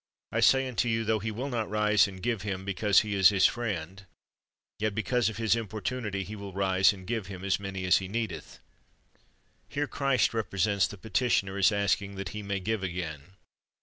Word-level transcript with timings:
I 0.31 0.39
say 0.39 0.67
unto 0.67 0.89
you, 0.89 1.03
Though 1.03 1.19
he 1.19 1.29
will 1.29 1.47
not 1.49 1.69
rise 1.69 2.07
and 2.07 2.23
give 2.23 2.41
him 2.41 2.65
because 2.65 3.01
he 3.01 3.13
is 3.13 3.29
his 3.29 3.45
friend, 3.45 4.03
yet 4.79 4.95
because 4.95 5.29
of 5.29 5.37
his 5.37 5.55
importunity 5.55 6.23
he 6.23 6.35
will 6.35 6.53
rise 6.53 6.91
and 6.91 7.05
give 7.05 7.27
him 7.27 7.43
as 7.45 7.59
many 7.59 7.85
as 7.85 7.97
he 7.99 8.07
needeth." 8.07 8.57
Here 9.69 9.85
Christ 9.85 10.33
represents 10.33 10.87
the 10.87 10.97
petitioner 10.97 11.55
as 11.59 11.71
asking 11.71 12.15
that 12.15 12.29
he 12.29 12.41
may 12.41 12.59
give 12.59 12.81
again. 12.81 13.35